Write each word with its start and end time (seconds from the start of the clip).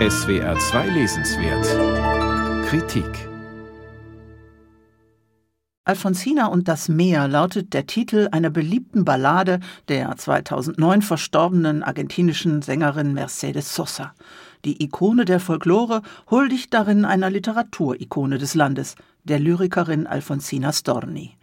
SWR 0.00 0.58
2 0.58 0.88
Lesenswert 0.88 2.66
Kritik 2.66 3.28
Alfonsina 5.84 6.46
und 6.46 6.66
das 6.66 6.88
Meer 6.88 7.28
lautet 7.28 7.72
der 7.74 7.86
Titel 7.86 8.28
einer 8.32 8.50
beliebten 8.50 9.04
Ballade 9.04 9.60
der 9.86 10.16
2009 10.16 11.00
verstorbenen 11.00 11.84
argentinischen 11.84 12.60
Sängerin 12.60 13.14
Mercedes 13.14 13.72
Sosa. 13.72 14.14
Die 14.64 14.82
Ikone 14.82 15.26
der 15.26 15.38
Folklore 15.38 16.02
huldigt 16.28 16.74
darin 16.74 17.04
einer 17.04 17.30
Literaturikone 17.30 18.38
des 18.38 18.56
Landes, 18.56 18.96
der 19.22 19.38
Lyrikerin 19.38 20.08
Alfonsina 20.08 20.72
Storni. 20.72 21.36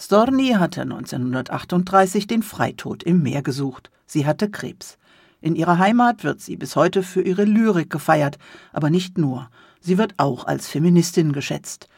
Storni 0.00 0.52
hatte 0.52 0.80
1938 0.80 2.26
den 2.26 2.42
Freitod 2.42 3.02
im 3.02 3.22
Meer 3.22 3.42
gesucht. 3.42 3.90
Sie 4.06 4.24
hatte 4.24 4.48
Krebs. 4.50 4.96
In 5.40 5.54
ihrer 5.54 5.78
Heimat 5.78 6.24
wird 6.24 6.40
sie 6.40 6.56
bis 6.56 6.74
heute 6.74 7.02
für 7.02 7.22
ihre 7.22 7.44
Lyrik 7.44 7.90
gefeiert, 7.90 8.38
aber 8.72 8.90
nicht 8.90 9.18
nur. 9.18 9.50
Sie 9.80 9.96
wird 9.96 10.14
auch 10.16 10.46
als 10.46 10.68
Feministin 10.68 11.32
geschätzt. 11.32 11.88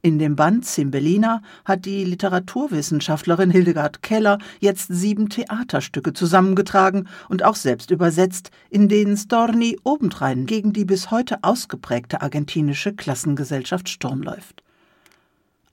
In 0.00 0.18
dem 0.18 0.36
Band 0.36 0.66
Zimbelina 0.66 1.40
hat 1.64 1.86
die 1.86 2.04
Literaturwissenschaftlerin 2.04 3.50
Hildegard 3.50 4.02
Keller 4.02 4.38
jetzt 4.60 4.88
sieben 4.92 5.30
Theaterstücke 5.30 6.12
zusammengetragen 6.12 7.08
und 7.30 7.42
auch 7.42 7.56
selbst 7.56 7.90
übersetzt, 7.90 8.50
in 8.68 8.88
denen 8.88 9.16
Storni 9.16 9.78
obendrein 9.82 10.44
gegen 10.44 10.74
die 10.74 10.84
bis 10.84 11.10
heute 11.10 11.38
ausgeprägte 11.42 12.20
argentinische 12.20 12.92
Klassengesellschaft 12.92 13.88
Sturm 13.88 14.22
läuft. 14.22 14.63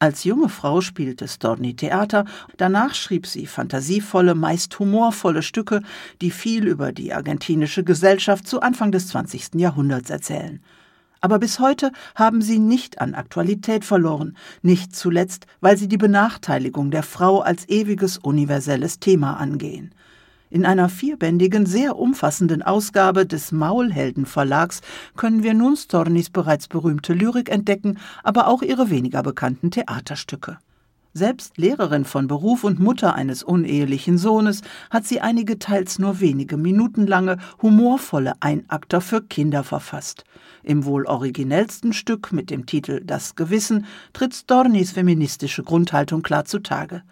Als 0.01 0.23
junge 0.23 0.49
Frau 0.49 0.81
spielte 0.81 1.27
Storni 1.27 1.75
Theater, 1.75 2.25
danach 2.57 2.95
schrieb 2.95 3.27
sie 3.27 3.45
fantasievolle, 3.45 4.33
meist 4.33 4.79
humorvolle 4.79 5.43
Stücke, 5.43 5.83
die 6.21 6.31
viel 6.31 6.65
über 6.65 6.91
die 6.91 7.13
argentinische 7.13 7.83
Gesellschaft 7.83 8.47
zu 8.47 8.61
Anfang 8.61 8.91
des 8.91 9.09
20. 9.09 9.53
Jahrhunderts 9.57 10.09
erzählen. 10.09 10.59
Aber 11.19 11.37
bis 11.37 11.59
heute 11.59 11.91
haben 12.15 12.41
sie 12.41 12.57
nicht 12.57 12.99
an 12.99 13.13
Aktualität 13.13 13.85
verloren, 13.85 14.35
nicht 14.63 14.95
zuletzt, 14.95 15.45
weil 15.59 15.77
sie 15.77 15.87
die 15.87 15.97
Benachteiligung 15.97 16.89
der 16.89 17.03
Frau 17.03 17.41
als 17.41 17.69
ewiges 17.69 18.17
universelles 18.17 18.99
Thema 18.99 19.35
angehen. 19.37 19.93
In 20.51 20.65
einer 20.65 20.89
vierbändigen, 20.89 21.65
sehr 21.65 21.97
umfassenden 21.97 22.61
Ausgabe 22.61 23.25
des 23.25 23.53
Maulhelden 23.53 24.25
Verlags 24.25 24.81
können 25.15 25.43
wir 25.43 25.53
nun 25.53 25.77
Stornis 25.77 26.29
bereits 26.29 26.67
berühmte 26.67 27.13
Lyrik 27.13 27.49
entdecken, 27.49 27.97
aber 28.21 28.49
auch 28.49 28.61
ihre 28.61 28.89
weniger 28.89 29.23
bekannten 29.23 29.71
Theaterstücke. 29.71 30.57
Selbst 31.13 31.57
Lehrerin 31.57 32.03
von 32.03 32.27
Beruf 32.27 32.65
und 32.65 32.81
Mutter 32.81 33.15
eines 33.15 33.43
unehelichen 33.43 34.17
Sohnes 34.17 34.61
hat 34.89 35.05
sie 35.05 35.21
einige 35.21 35.57
teils 35.57 35.99
nur 35.99 36.19
wenige 36.19 36.57
Minuten 36.57 37.07
lange 37.07 37.37
humorvolle 37.61 38.33
Einakter 38.41 38.99
für 38.99 39.21
Kinder 39.21 39.63
verfasst. 39.63 40.25
Im 40.63 40.83
wohl 40.83 41.05
originellsten 41.05 41.93
Stück 41.93 42.33
mit 42.33 42.49
dem 42.49 42.65
Titel 42.65 43.01
Das 43.05 43.35
Gewissen 43.35 43.85
tritt 44.11 44.35
Stornis 44.35 44.91
feministische 44.91 45.63
Grundhaltung 45.63 46.23
klar 46.23 46.43
zutage. 46.43 47.03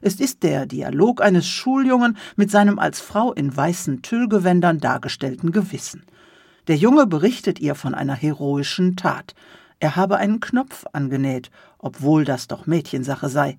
Es 0.00 0.20
ist 0.20 0.42
der 0.42 0.66
Dialog 0.66 1.22
eines 1.22 1.46
Schuljungen 1.46 2.16
mit 2.36 2.50
seinem 2.50 2.78
als 2.78 3.00
Frau 3.00 3.32
in 3.32 3.56
weißen 3.56 4.02
Tüllgewändern 4.02 4.78
dargestellten 4.78 5.52
Gewissen. 5.52 6.04
Der 6.68 6.76
Junge 6.76 7.06
berichtet 7.06 7.60
ihr 7.60 7.74
von 7.74 7.94
einer 7.94 8.14
heroischen 8.14 8.96
Tat. 8.96 9.34
Er 9.78 9.96
habe 9.96 10.16
einen 10.16 10.40
Knopf 10.40 10.84
angenäht, 10.92 11.50
obwohl 11.78 12.24
das 12.24 12.48
doch 12.48 12.66
Mädchensache 12.66 13.28
sei. 13.28 13.58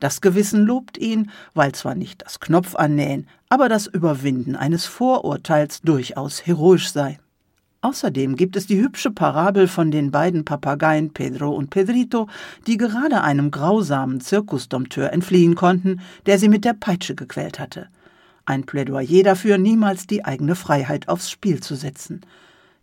Das 0.00 0.20
Gewissen 0.20 0.64
lobt 0.64 0.98
ihn, 0.98 1.30
weil 1.54 1.72
zwar 1.72 1.94
nicht 1.94 2.22
das 2.22 2.40
Knopfannähen, 2.40 3.28
aber 3.48 3.68
das 3.68 3.86
Überwinden 3.86 4.56
eines 4.56 4.84
Vorurteils 4.84 5.80
durchaus 5.82 6.44
heroisch 6.44 6.90
sei. 6.90 7.18
Außerdem 7.82 8.36
gibt 8.36 8.54
es 8.54 8.68
die 8.68 8.80
hübsche 8.80 9.10
Parabel 9.10 9.66
von 9.66 9.90
den 9.90 10.12
beiden 10.12 10.44
Papageien 10.44 11.12
Pedro 11.12 11.50
und 11.50 11.70
Pedrito, 11.70 12.28
die 12.68 12.76
gerade 12.76 13.22
einem 13.22 13.50
grausamen 13.50 14.20
Zirkusdompteur 14.20 15.12
entfliehen 15.12 15.56
konnten, 15.56 16.00
der 16.26 16.38
sie 16.38 16.48
mit 16.48 16.64
der 16.64 16.74
Peitsche 16.74 17.16
gequält 17.16 17.58
hatte. 17.58 17.88
Ein 18.44 18.66
Plädoyer 18.66 19.24
dafür, 19.24 19.58
niemals 19.58 20.06
die 20.06 20.24
eigene 20.24 20.54
Freiheit 20.54 21.08
aufs 21.08 21.28
Spiel 21.28 21.60
zu 21.60 21.74
setzen. 21.74 22.20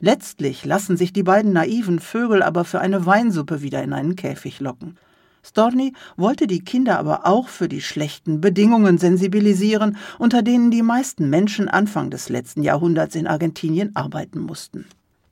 Letztlich 0.01 0.66
lassen 0.66 0.97
sich 0.97 1.13
die 1.13 1.24
beiden 1.24 1.53
naiven 1.53 2.00
Vögel 2.00 2.44
aber 2.44 2.66
für 2.66 2.81
eine 2.81 3.06
Weinsuppe 3.06 3.62
wieder 3.62 3.81
in 3.81 3.94
einen 3.94 4.18
Käfig 4.18 4.59
locken. 4.59 4.97
Storni 5.44 5.94
wollte 6.17 6.47
die 6.47 6.63
Kinder 6.63 7.00
aber 7.00 7.25
auch 7.25 7.47
für 7.47 7.67
die 7.67 7.81
schlechten 7.81 8.41
Bedingungen 8.41 8.97
sensibilisieren, 8.97 9.97
unter 10.17 10.41
denen 10.41 10.72
die 10.72 10.83
meisten 10.83 11.29
Menschen 11.29 11.69
Anfang 11.69 12.09
des 12.09 12.29
letzten 12.29 12.63
Jahrhunderts 12.63 13.16
in 13.16 13.27
Argentinien 13.27 13.95
arbeiten 13.95 14.39
mussten. 14.39 14.85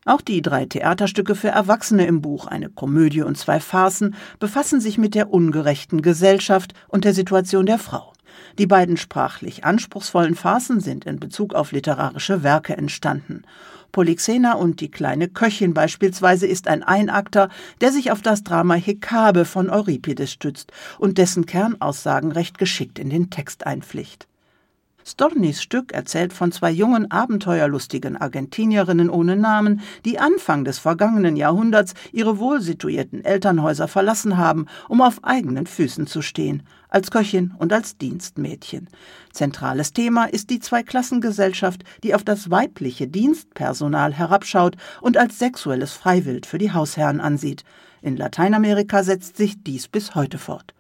Auch 0.06 0.22
die 0.22 0.41
drei 0.41 0.66
Theaterstücke 0.66 1.35
für 1.35 1.50
Erwachsene 1.50 2.07
im 2.07 2.22
Buch, 2.22 2.47
eine 2.47 2.69
Komödie 2.69 3.23
und 3.23 3.38
zwei 3.38 3.59
Farcen, 3.59 4.16
befassen 4.40 4.79
sich 4.79 4.97
mit 4.97 5.16
der 5.16 5.34
ungerechten 5.34 6.01
Gesellschaft 6.01 6.74
und 6.88 7.03
der 7.03 7.13
Situation 7.13 7.66
der 7.66 7.78
Frau. 7.78 8.13
Die 8.58 8.68
beiden 8.68 8.98
sprachlich 8.98 9.64
anspruchsvollen 9.64 10.36
Farcen 10.36 10.80
sind 10.80 11.06
in 11.06 11.20
Bezug 11.20 11.53
auf 11.53 11.72
literarische 11.72 12.44
Werke 12.44 12.78
entstanden. 12.78 13.44
Polyxena 13.92 14.53
und 14.53 14.81
die 14.81 14.92
kleine 14.92 15.28
Köchin 15.28 15.74
beispielsweise 15.74 16.46
ist 16.46 16.68
ein 16.68 16.84
Einakter, 16.84 17.50
der 17.81 17.92
sich 17.92 18.12
auf 18.12 18.22
das 18.22 18.44
Drama 18.44 18.75
Hekabe 18.75 19.46
von 19.46 19.70
Euripides 19.70 20.31
stützt 20.31 20.72
und 21.00 21.18
dessen 21.18 21.46
Kernaussagen 21.46 22.31
recht 22.31 22.58
geschickt 22.58 23.00
in 23.00 23.09
den 23.09 23.30
Text 23.30 23.66
einpflicht. 23.66 24.28
Stornis 25.09 25.62
Stück 25.62 25.94
erzählt 25.94 26.34
von 26.34 26.51
zwei 26.51 26.69
jungen, 26.69 27.09
abenteuerlustigen 27.09 28.18
Argentinierinnen 28.18 29.09
ohne 29.09 29.38
Namen, 29.38 29.79
die 30.03 30.19
Anfang 30.19 30.66
des 30.66 30.79
vergangenen 30.79 31.38
Jahrhunderts 31.38 31.94
ihre 32.12 32.40
wohlsituierten 32.40 33.23
Elternhäuser 33.23 33.88
verlassen 33.88 34.35
haben, 34.35 34.66
um 34.90 35.01
auf 35.01 35.23
eigenen 35.23 35.66
Füßen 35.66 36.07
zu 36.07 36.22
stehen, 36.22 36.63
als 36.90 37.09
Köchin 37.09 37.53
und 37.57 37.72
als 37.72 37.97
Dienstmädchen. 37.97 38.90
Zentrales 39.31 39.94
Thema 39.94 40.25
ist 40.25 40.50
die 40.50 40.59
Zweiklassengesellschaft, 40.59 41.85
die 42.03 42.13
auf 42.13 42.25
das 42.25 42.51
weibliche 42.51 43.07
Dienstpersonal 43.07 44.12
herabschaut 44.12 44.75
und 45.00 45.16
als 45.16 45.39
sexuelles 45.39 45.94
Freiwild 45.94 46.45
für 46.45 46.57
die 46.57 46.74
Hausherren 46.74 47.22
ansieht. 47.22 47.63
In 48.01 48.18
Lateinamerika 48.18 49.03
setzt 49.03 49.38
sich 49.38 49.63
dies 49.63 49.88
bis 49.88 50.16
heute 50.16 50.38
fort 50.38 50.74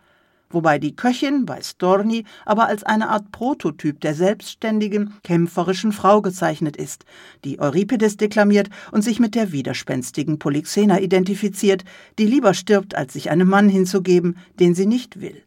wobei 0.49 0.79
die 0.79 0.95
Köchin 0.95 1.45
bei 1.45 1.61
Storni 1.61 2.25
aber 2.45 2.67
als 2.67 2.83
eine 2.83 3.09
Art 3.09 3.31
Prototyp 3.31 3.99
der 4.01 4.15
selbstständigen, 4.15 5.13
kämpferischen 5.23 5.91
Frau 5.91 6.21
gezeichnet 6.21 6.77
ist, 6.77 7.05
die 7.43 7.59
Euripides 7.59 8.17
deklamiert 8.17 8.69
und 8.91 9.01
sich 9.01 9.19
mit 9.19 9.35
der 9.35 9.51
widerspenstigen 9.51 10.39
Polyxena 10.39 10.99
identifiziert, 10.99 11.83
die 12.19 12.25
lieber 12.25 12.53
stirbt, 12.53 12.95
als 12.95 13.13
sich 13.13 13.29
einem 13.29 13.49
Mann 13.49 13.69
hinzugeben, 13.69 14.37
den 14.59 14.75
sie 14.75 14.85
nicht 14.85 15.21
will. 15.21 15.43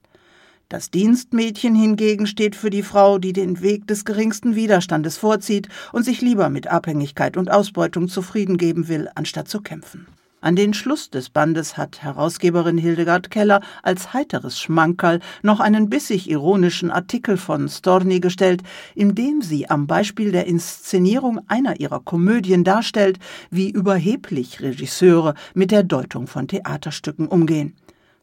Das 0.71 0.89
Dienstmädchen 0.93 1.75
hingegen 1.75 2.29
steht 2.29 2.55
für 2.55 2.71
die 2.71 2.85
Frau, 2.85 3.19
die 3.19 3.33
den 3.33 3.61
Weg 3.61 3.89
des 3.89 4.05
geringsten 4.05 4.55
Widerstandes 4.55 5.17
vorzieht 5.17 5.69
und 5.93 6.05
sich 6.05 6.21
lieber 6.21 6.49
mit 6.49 6.69
Abhängigkeit 6.69 7.37
und 7.37 7.51
Ausbeutung 7.51 8.07
zufrieden 8.07 8.57
geben 8.57 8.87
will, 8.87 9.11
anstatt 9.17 9.49
zu 9.49 9.63
kämpfen. 9.63 10.07
An 10.43 10.57
den 10.57 10.73
Schluss 10.73 11.11
des 11.11 11.29
Bandes 11.29 11.77
hat 11.77 12.03
Herausgeberin 12.03 12.79
Hildegard 12.79 13.31
Keller 13.31 13.61
als 13.83 14.15
heiteres 14.15 14.59
Schmankerl 14.59 15.21
noch 15.43 15.61
einen 15.61 15.91
bissig 15.91 16.31
ironischen 16.31 16.91
Artikel 16.91 17.37
von 17.37 17.69
Storni 17.69 18.21
gestellt, 18.21 18.63
in 18.95 19.15
dem 19.15 19.43
sie 19.43 19.69
am 19.69 19.87
Beispiel 19.87 20.33
der 20.33 20.47
Inszenierung 20.47 21.41
einer 21.49 21.79
ihrer 21.79 22.01
Komödien 22.01 22.65
darstellt, 22.65 23.19
wie 23.51 23.69
überheblich 23.69 24.63
Regisseure 24.63 25.35
mit 25.53 25.73
der 25.73 25.83
Deutung 25.83 26.27
von 26.27 26.49
Theaterstücken 26.49 27.29
umgehen. 27.29 27.75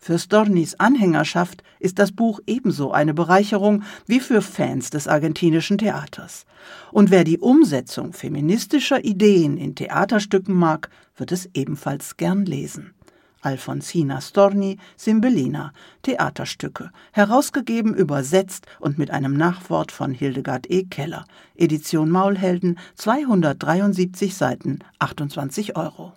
Für 0.07 0.19
Stornis 0.19 0.75
Anhängerschaft 0.75 1.63
ist 1.81 1.99
das 1.99 2.13
Buch 2.13 2.39
ebenso 2.47 2.93
eine 2.93 3.13
Bereicherung 3.13 3.83
wie 4.05 4.21
für 4.21 4.41
Fans 4.41 4.89
des 4.89 5.05
argentinischen 5.05 5.77
Theaters. 5.77 6.45
Und 6.93 7.11
wer 7.11 7.25
die 7.25 7.39
Umsetzung 7.39 8.13
feministischer 8.13 9.03
Ideen 9.03 9.57
in 9.57 9.75
Theaterstücken 9.75 10.55
mag, 10.55 10.89
wird 11.17 11.33
es 11.33 11.49
ebenfalls 11.53 12.15
gern 12.15 12.45
lesen. 12.45 12.93
Alfonsina 13.41 14.21
Storni, 14.21 14.77
Simbelina, 14.95 15.73
Theaterstücke, 16.03 16.91
herausgegeben, 17.11 17.93
übersetzt 17.93 18.65
und 18.79 18.97
mit 18.97 19.11
einem 19.11 19.33
Nachwort 19.33 19.91
von 19.91 20.13
Hildegard 20.13 20.71
E. 20.71 20.85
Keller, 20.85 21.25
Edition 21.57 22.09
Maulhelden, 22.09 22.79
273 22.95 24.37
Seiten, 24.37 24.79
28 24.99 25.75
Euro. 25.75 26.13